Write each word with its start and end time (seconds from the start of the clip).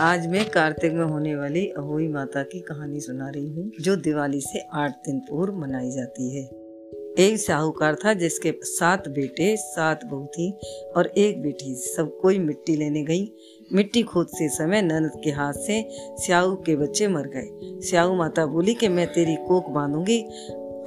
आज 0.00 0.26
मैं 0.26 0.50
कार्तिक 0.50 0.92
में 0.92 1.04
होने 1.04 1.36
वाली 1.36 1.66
अहोई 1.66 2.08
माता 2.08 2.42
की 2.42 2.60
कहानी 2.60 3.00
सुना 3.00 3.28
रही 3.28 3.48
हूँ, 3.48 3.72
जो 3.80 3.96
दिवाली 3.96 4.40
से 4.40 4.58
आठ 4.72 4.90
दिन 4.90 5.18
पूर्व 5.20 5.54
मनाई 5.54 5.90
जाती 5.90 6.36
है। 6.36 6.42
एक 7.18 7.38
साहूकार 7.38 7.94
था 7.94 8.12
जिसके 8.12 8.52
सात 8.62 9.08
बेटे, 9.08 9.56
सात 9.56 10.04
बहू 10.04 10.26
थी 10.26 10.58
और 10.96 11.06
एक 11.06 11.42
बेटी, 11.42 11.74
सब 11.74 12.18
कोई 12.22 12.38
मिट्टी 12.38 12.76
लेने 12.76 13.02
गई। 13.02 13.32
मिट्टी 13.72 14.02
खोदते 14.02 14.48
समय 14.48 14.82
ननद 14.82 15.20
के 15.24 15.30
हाथ 15.30 15.52
से 15.52 15.88
स्याऊ 15.94 16.54
के 16.56 16.76
बच्चे 16.76 17.08
मर 17.08 17.26
गए। 17.26 17.80
स्याऊ 17.90 18.16
माता 18.16 18.46
बोली 18.46 18.74
कि 18.74 18.88
मैं 18.88 19.06
तेरी 19.12 19.36
कोक 19.36 19.68
बांधूँगी 19.68 20.22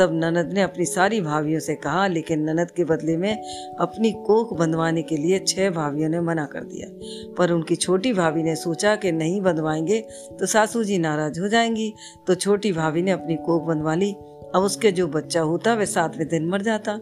तब 0.00 0.10
ननद 0.14 0.52
ने 0.52 0.62
अपनी 0.62 0.84
सारी 0.84 1.20
भाभियों 1.20 1.60
से 1.60 1.74
कहा, 1.74 2.06
लेकिन 2.06 2.42
ननद 2.42 2.70
के 2.70 2.84
बदले 2.84 3.16
में 3.16 3.42
अपनी 3.80 4.12
कोख 4.12 4.58
बंधवाने 4.58 5.02
के 5.02 5.16
लिए 5.16 5.38
छह 5.38 5.70
भाभियों 5.70 6.08
ने 6.08 6.20
मना 6.20 6.44
कर 6.44 6.64
दिया। 6.64 6.88
पर 7.34 7.50
उनकी 7.50 7.76
छोटी 7.76 8.12
भाभी 8.12 8.42
ने 8.42 8.56
सोचा 8.56 8.96
कि 8.96 9.12
नहीं 9.12 9.40
बंधवाएँगे 9.40 10.00
तो 10.40 10.46
सासू 10.46 10.84
जी 10.84 10.98
नाराज़ 10.98 11.40
हो 11.40 11.48
जाएँगी। 11.48 11.92
तो 12.26 12.34
छोटी 12.34 12.72
भाभी 12.72 13.02
ने 13.02 13.10
अपनी 13.10 13.36
कोख 13.36 13.62
बंधवा 13.62 13.94
ली। 13.94 14.12
अब 14.54 14.62
उसके 14.62 14.92
जो 14.92 15.06
बच्चा 15.06 15.40
होता, 15.40 15.74
वह 15.74 15.84
सातवें 15.84 16.28
दिन 16.28 16.48
मर 16.48 16.62
जाता। 16.62 16.98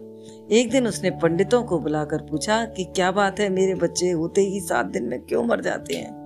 एक 0.51 0.69
दिन 0.71 0.87
उसने 0.87 1.09
पंडितों 1.11 1.63
को 1.63 1.79
बुलाकर 1.79 2.21
पूछा 2.21 2.65
कि 2.65 2.83
क्या 2.83 3.11
बात 3.11 3.39
है, 3.39 3.49
मेरे 3.49 3.75
बच्चे 3.75 4.11
होते 4.11 4.41
ही 4.41 4.59
सात 4.59 4.85
दिन 4.85 5.03
में 5.03 5.19
क्यों 5.21 5.43
मर 5.43 5.61
जाते 5.61 5.93
हैं? 5.93 6.18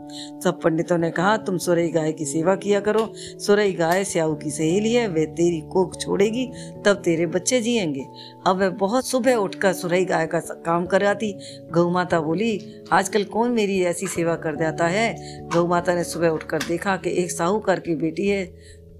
सब 0.43 0.59
पंडितों 0.63 0.97
ने 0.97 1.11
कहा, 1.11 1.37
तुम 1.37 1.57
सुरई 1.57 1.89
गाय 1.89 2.11
की 2.11 2.25
सेवा 2.25 2.55
किया 2.55 2.79
करो। 2.79 3.13
सुरई 3.17 3.71
गाय 3.71 4.03
स्याऊ 4.03 4.35
की 4.35 4.51
सहेली 4.51 4.93
है 4.93 5.07
वह 5.07 5.25
तेरी 5.25 5.59
कोख 5.61 5.95
छोड़ेगी, 6.01 6.51
तब 6.85 7.01
तेरे 7.05 7.25
बच्चे 7.25 7.61
जिएँगे 7.61 8.05
अब 8.47 8.59
वह 8.59 8.69
बहुत 8.69 9.07
सुबह 9.07 9.35
उठकर 9.35 9.73
सुरई 9.73 10.05
गाय 10.05 10.27
का 10.27 10.39
काम 10.39 10.85
कर 10.85 11.03
आती। 11.03 11.39
गौ 11.71 11.89
माता 11.89 12.19
बोली, 12.19 12.59
आजकल 12.91 13.23
कौन 13.23 13.51
मेरी 13.51 13.83
ऐसी 13.83 14.07
सेवा 14.07 14.35
कर 14.35 14.55
जाता 14.55 14.87
है? 14.87 15.15
गौ 15.47 15.67
माता 15.67 15.95
ने 15.95 16.03
सुबह 16.03 16.27
उठकर 16.27 16.59
देखा 16.67 16.97
कि 16.97 17.09
एक 17.23 17.31
साहूकार 17.31 17.79
की 17.79 17.95
बेटी 17.95 18.27
है। 18.27 18.45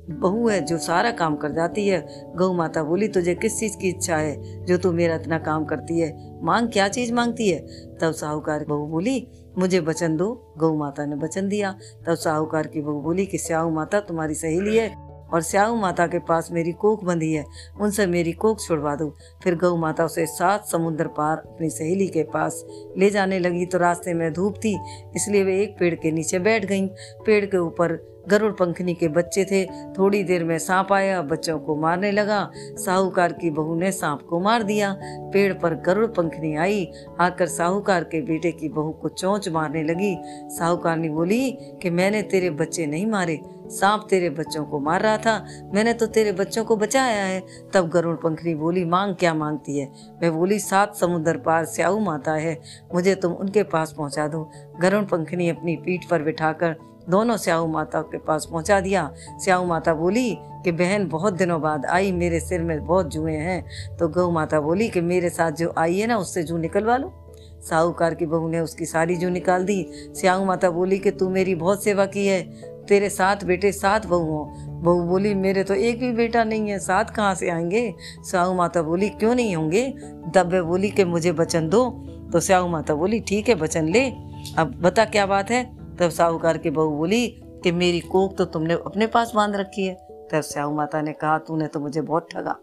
बहू 0.10 0.48
है 0.48 0.62
जो 0.62 0.78
सारा 0.78 1.12
काम 1.12 1.36
कर 1.36 1.52
जाती 1.52 1.88
है। 1.88 2.32
गौ 2.36 2.54
माता 2.54 2.84
बोली, 2.84 3.08
तुझे 3.08 3.36
किस 3.36 3.60
चीज़ 3.60 3.78
की 3.78 3.90
इच्छा 3.90 4.18
है? 4.18 4.66
जो 4.66 4.78
तू 4.78 4.92
मेरा 4.92 5.16
इतना 5.16 5.38
काम 5.38 5.66
करती 5.66 6.00
है। 6.00 6.40
मांग, 6.44 6.68
क्या 6.68 6.88
चीज़ 6.88 7.14
मांगती 7.14 7.50
है? 7.50 7.60
तब 8.02 8.12
साहूकार 8.12 8.66
बहू 8.66 8.88
बोली, 8.88 9.28
मुझे 9.58 9.80
वचन 9.80 10.18
दो। 10.18 10.54
गौ 10.58 10.74
माता 10.74 11.06
ने 11.06 11.16
वचन 11.16 11.48
दिया। 11.50 11.76
तब 12.08 12.14
साहूकार 12.14 12.68
की 12.68 12.82
बहू 12.82 13.02
बोली 13.02 13.26
कि 13.26 13.38
स्याऊ 13.38 13.70
माता, 13.70 14.00
तुम्हारी 14.00 14.36
सहेली 14.36 14.78
है 14.78 14.96
और 15.34 15.42
स्याऊ 15.42 15.76
माता 15.76 16.08
के 16.08 16.20
पास 16.20 16.50
मेरी 16.52 16.72
कोख 16.72 17.04
बंधी 17.04 17.34
है। 17.34 17.46
उनसे 17.82 18.06
मेरी 18.08 18.32
कोख 18.32 18.60
छुड़वा 18.60 18.96
दो। 18.96 19.16
फिर 19.44 19.56
गौ 19.56 19.76
माता 19.76 20.06
उसे 20.06 20.26
सात 20.26 20.66
समुद्र 20.66 21.08
पार 21.08 21.38
अपनी 21.38 21.70
सहेली 21.70 22.08
के 22.08 22.24
पास 22.24 22.66
ले 22.98 23.10
जाने 23.10 23.40
लगी। 23.40 23.66
तो 23.66 23.78
रास्ते 23.78 24.14
में 24.14 24.34
धूप 24.34 24.56
थी, 24.56 24.80
इसलिए 25.16 25.44
वे 25.44 25.62
एक 25.62 25.76
पेड़ 25.80 25.96
के 25.96 26.12
नीचे 26.12 26.40
बैठ 26.40 26.66
गईं। 26.66 26.88
पेड़ 27.26 27.46
के 27.46 27.58
ऊपर 27.58 28.13
गरुड़ 28.30 28.52
पंखनी 28.52 28.94
के 28.94 29.08
बच्चे 29.08 29.46
थे। 29.46 29.66
थोड़ी 29.66 30.24
देर 30.24 30.44
में 30.44 30.58
सांप 30.58 30.94
आया, 30.94 31.22
बच्चों 31.22 31.60
को 31.60 31.76
मारने 31.76 32.12
लगा। 32.12 32.52
साहूकार 32.58 33.34
की 33.34 33.50
बहू 33.50 33.76
ने 33.76 33.92
सांप 33.92 34.22
को 34.22 34.40
मार 34.40 34.64
दिया। 34.64 34.98
पेड़ 35.04 35.54
पर 35.54 35.76
गरुड़ 35.76 36.06
पंखनी 36.06 36.56
आई, 36.56 36.92
आकर 37.20 37.46
साहूकार 37.46 38.04
के 38.04 38.22
बेटे 38.22 38.52
की 38.52 38.70
बहू 38.70 38.92
को 38.92 39.10
चोंच 39.10 39.50
मारने 39.50 39.84
लगी। 39.84 40.18
साहूकार 40.26 40.98
ने 40.98 41.10
बोली, 41.10 41.52
कि 41.52 41.90
मैंने 41.90 42.22
तेरे 42.22 42.50
बच्चे 42.50 42.86
नहीं 42.86 43.08
मारे। 43.08 43.40
सांप 43.68 44.08
तेरे 44.10 44.30
बच्चों 44.30 44.66
को 44.66 44.80
मार 44.80 45.02
रहा 45.02 45.18
था। 45.18 45.46
मैंने 45.74 45.94
तो 45.94 46.06
तेरे 46.06 46.32
बच्चों 46.32 46.66
को 46.66 46.76
बचाया 46.76 47.26
है। 47.26 47.44
तब 47.74 47.90
गरुड़ 47.90 48.16
पंखनी 48.16 48.56
बोली, 48.56 48.86
मांग 48.86 49.16
क्या 49.16 49.34
मांगती 49.34 49.80
है? 49.80 49.92
मैं 50.22 50.38
बोली, 50.38 50.60
सात 50.60 50.96
समुद्र 50.96 51.38
पार 51.38 51.66
स्याऊ 51.66 52.00
माता 52.00 52.34
है। 52.34 52.62
मुझे 52.94 53.16
तुम 53.16 53.34
उनके 53.34 53.64
पास 53.64 53.94
पहुँचा 53.98 54.28
दो। 54.28 54.52
गरुड़ 54.82 55.04
पंखनी 55.04 55.50
अपनी 55.50 55.76
पीठ 55.76 56.06
पर 56.06 56.22
बिठाकर 56.22 56.93
दोनों 57.10 57.38
स्याऊ 57.38 57.68
माता 57.68 58.02
के 58.02 58.18
पास 58.18 58.48
पहुँचा 58.52 58.80
दिया। 58.80 59.14
स्याऊ 59.44 59.66
माता 59.66 59.94
बोली 59.94 60.38
कि, 60.40 60.72
बहन, 60.72 61.08
बहुत 61.08 61.34
दिनों 61.34 61.62
बाद 61.62 61.86
आई, 61.86 62.12
मेरे 62.12 62.40
सिर 62.40 62.62
में 62.62 62.86
बहुत 62.86 63.08
जुए 63.12 63.34
हैं। 63.34 63.66
तो 63.98 64.08
गौ 64.08 64.32
माता 64.32 64.60
बोली 64.60 64.90
कि, 64.90 65.02
मेरे 65.02 65.30
साथ 65.30 65.52
जो 65.52 65.74
आई 65.78 66.00
है 66.00 66.08
ना, 66.08 66.18
उससे 66.18 66.44
जू 66.44 66.58
निकलवा 66.58 66.98
लो। 66.98 67.34
साहूकार 67.70 68.14
की 68.14 68.26
बहू 68.26 68.50
ने 68.50 68.60
उसकी 68.60 68.86
सारी 68.86 69.16
जू 69.16 69.30
निकाल 69.30 69.66
दी। 69.66 69.88
स्याऊ 69.92 70.46
माता 70.46 70.70
बोली 70.70 71.00
कि, 71.00 71.12
तू 71.12 71.30
मेरी 71.30 71.56
बहुत 71.56 71.84
सेवा 71.84 72.06
की 72.06 72.28
है। 72.28 72.44
तेरे 72.88 73.10
सात 73.10 73.44
बेटे 73.44 73.72
सात 73.72 74.06
बहू 74.06 74.26
हो। 74.26 74.54
बहू 74.60 75.04
बोली, 75.04 75.34
मेरे 75.34 75.64
तो 75.64 75.74
एक 75.74 76.00
भी 76.00 76.12
बेटा 76.12 76.44
नहीं 76.44 76.70
है, 76.70 76.80
सात 76.80 77.10
कहाँ 77.10 77.36
से 77.36 77.50
आएँगे? 77.50 77.96
साहू 78.32 78.54
माता 78.54 78.82
बोली, 78.82 79.10
क्यों 79.10 79.36
नहीं 79.36 79.56
होंगे? 79.56 79.94
तब 80.36 80.50
वह 80.54 80.62
बोली 80.62 80.90
कि, 80.90 81.04
मुझे 81.04 81.32
बचन 81.32 81.70
दो। 81.70 81.90
तो 82.34 82.40
स्याऊ 82.40 82.68
माता 82.68 82.94
बोली, 82.94 83.20
ठीक 83.20 83.50
है 83.50 83.56
बचन 83.56 83.88
ले। 83.88 84.12
अब 84.58 84.80
बता 84.82 85.06
क्या 85.06 85.26
बात 85.26 85.52
है? 85.52 85.83
तब 86.00 86.10
साहूकार 86.10 86.58
की 86.58 86.70
बहू 86.70 86.90
बोली 86.90 87.28
कि 87.64 87.72
मेरी 87.72 88.00
कोक 88.00 88.38
तो 88.38 88.46
तुमने 88.46 88.74
अपने 88.74 89.08
पास 89.08 89.32
बाँध 89.36 89.56
रखी 89.56 89.86
है। 89.86 89.94
तब 90.32 90.42
स्याऊ 90.42 90.74
माता 90.74 91.02
ने 91.02 91.14
कहा, 91.14 91.38
तूने 91.38 91.68
तो 91.68 91.80
मुझे 91.80 92.02
बहुत 92.02 92.28
ठगा। 92.32 92.56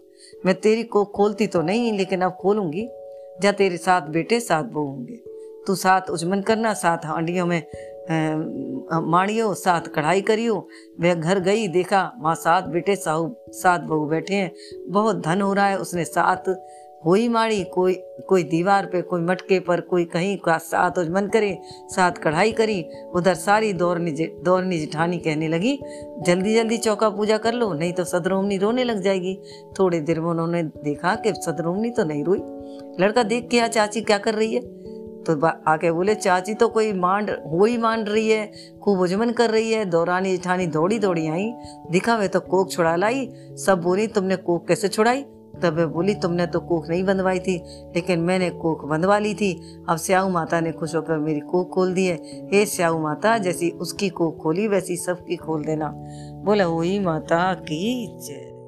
मैं 0.47 0.55
तेरी 0.55 0.83
कोक 0.83 1.13
खोलती 1.13 1.47
तो 1.47 1.63
नहीं, 1.63 1.93
लेकिन 1.93 2.21
अब 2.21 2.37
खोलूँगी। 2.41 2.89
जा 3.43 3.53
तेरे 3.53 3.77
साथ 3.77 4.09
बेटे, 4.09 4.41
सात 4.41 4.65
बहू 4.65 4.87
होंगे। 4.87 5.17
तू 5.67 5.75
सात 5.75 6.11
उजमन 6.11 6.41
करना 6.41 6.73
साथ 6.75 6.99
हांडियों 7.05 7.47
में 7.47 7.63
माणियो 8.93 9.53
साथ 9.55 9.81
कढ़ाई 9.81 10.21
करियो। 10.21 10.69
वह 11.01 11.15
घर 11.15 11.39
गई, 11.39 11.69
देखा 11.69 12.13
वहाँ 12.21 12.35
सात 12.35 12.65
बेटे, 12.65 12.97
साहू, 12.97 13.35
सात 13.49 13.81
बहू 13.81 14.07
बैठे 14.07 14.35
हैं। 14.35 14.53
बहुत 14.89 15.17
धन 15.17 15.43
हो 15.43 15.53
रहा 15.53 15.67
है, 15.67 15.79
उसने 15.79 16.05
सात 16.05 16.49
हुई 17.07 17.29
माड़ी, 17.29 17.63
कोई 17.65 17.95
कोई 18.29 18.43
दीवार 18.43 18.87
पे, 18.87 19.03
कोई 19.03 19.21
मटके 19.21 19.61
पर, 19.61 19.81
कोई 19.81 20.05
कहीं 20.05 20.37
का 20.39 20.59
साथ 20.59 20.99
मन 21.11 21.27
करे, 21.27 21.59
साथ 21.91 22.13
कढ़ाई 22.13 22.53
करी, 22.53 22.85
उधर 23.15 23.35
सारी 23.35 23.73
दौड़नी 23.73 24.13
दौड़नी 24.45 24.79
जिठानी 24.79 25.19
कहने 25.19 25.49
लगी, 25.49 25.79
जल्दी 26.27 26.55
जल्दी 26.55 26.79
चौका 26.79 27.09
पूजा 27.11 27.39
कर 27.39 27.55
लो, 27.55 27.73
नहीं 27.73 27.93
तो 27.93 28.05
सदरोमनी 28.05 28.59
रोने 28.59 28.85
लग 28.85 29.01
जाएगी। 29.03 29.39
थोड़ी 29.79 30.01
देर 30.01 30.21
में 30.21 30.29
उन्होंने 30.29 30.63
देखा 30.63 31.15
कि 31.15 31.33
सदरोमनी 31.33 31.91
तो 31.91 32.05
नहीं 32.05 32.25
रोई। 32.25 32.39
लड़का 33.01 33.23
देख 33.23 33.49
के 33.49 33.69
चाची, 33.69 34.01
क्या 34.01 34.19
कर 34.19 34.35
रही 34.35 34.55
है? 34.55 34.61
तो 35.21 35.47
आके 35.47 35.93
बोले, 35.93 36.15
चाची 36.15 36.55
तो 36.55 36.69
कोई 36.69 36.93
मांड 36.93 37.31
हो 37.31 37.65
ही 37.65 37.79
मांड 37.79 38.09
रही 38.09 38.29
है, 38.29 38.53
खूब 38.83 39.01
उजमन 39.01 39.31
कर 39.31 39.51
रही 39.51 39.73
है, 39.73 39.85
दौरानी 39.85 40.31
जिठानी 40.31 40.67
दौड़ी 40.67 40.99
दौड़ी 40.99 41.27
आई 41.29 41.53
दिखा 41.91 42.17
वे 42.17 42.29
तो 42.29 42.41
कोक 42.41 42.71
छुड़ा 42.71 42.97
लाई, 42.97 43.29
सब 43.67 43.81
बोली, 43.83 44.07
तुमने 44.07 44.37
कोक 44.37 44.69
कैसे 44.69 44.89
छुड़ाई? 44.89 45.25
तब 45.63 45.79
वह 45.79 45.87
बोली, 45.87 46.15
तुमने 46.15 46.47
तो 46.47 46.61
कोख 46.61 46.89
नहीं 46.89 47.05
बंधवाई 47.05 47.39
थी, 47.39 47.57
लेकिन 47.97 48.21
मैंने 48.21 48.51
कोख 48.51 48.85
बंधवा 48.85 49.19
ली 49.19 49.35
थी। 49.35 49.83
अब 49.89 49.97
स्याऊ 49.97 50.31
माता 50.31 50.61
ने 50.61 50.73
खुश 50.73 50.95
होकर 50.95 51.19
मेरी 51.19 51.41
कोख 51.41 51.71
खोल 51.71 51.95
दी 51.95 52.07
है। 52.07 52.17
हे 52.53 52.67
स्याऊ 52.67 53.03
माता, 53.03 53.39
जैसी 53.39 53.71
उसकी 53.71 54.09
कोख 54.09 54.37
खोली, 54.37 54.69
वैसी 54.69 54.97
सबकी 54.97 55.37
खोल 55.37 55.65
देना। 55.65 55.93
बोला 56.45 56.67
वही 56.67 56.99
माता 56.99 57.55
की 57.55 58.19
जय। 58.19 58.60